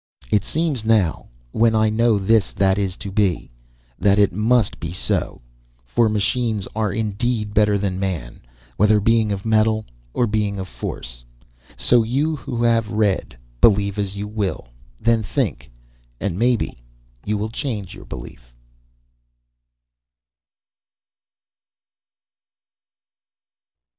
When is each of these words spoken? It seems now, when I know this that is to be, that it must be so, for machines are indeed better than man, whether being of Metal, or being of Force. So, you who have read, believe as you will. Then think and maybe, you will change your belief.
It 0.31 0.43
seems 0.43 0.83
now, 0.83 1.27
when 1.51 1.75
I 1.75 1.89
know 1.89 2.17
this 2.17 2.53
that 2.53 2.79
is 2.79 2.97
to 2.97 3.11
be, 3.11 3.51
that 3.99 4.17
it 4.17 4.33
must 4.33 4.79
be 4.79 4.91
so, 4.91 5.43
for 5.85 6.09
machines 6.09 6.67
are 6.75 6.91
indeed 6.91 7.53
better 7.53 7.77
than 7.77 7.99
man, 7.99 8.41
whether 8.77 8.99
being 8.99 9.31
of 9.31 9.45
Metal, 9.45 9.85
or 10.11 10.25
being 10.25 10.57
of 10.57 10.67
Force. 10.67 11.23
So, 11.77 12.01
you 12.01 12.35
who 12.35 12.63
have 12.63 12.89
read, 12.91 13.37
believe 13.61 13.99
as 13.99 14.15
you 14.15 14.27
will. 14.27 14.69
Then 14.99 15.21
think 15.21 15.69
and 16.19 16.35
maybe, 16.39 16.79
you 17.23 17.37
will 17.37 17.51
change 17.51 17.93
your 17.93 18.05
belief. 18.05 18.55